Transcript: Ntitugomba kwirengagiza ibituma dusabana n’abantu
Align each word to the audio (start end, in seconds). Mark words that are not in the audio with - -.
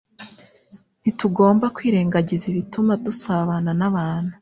Ntitugomba 1.01 1.65
kwirengagiza 1.75 2.45
ibituma 2.51 2.93
dusabana 3.05 3.71
n’abantu 3.79 4.33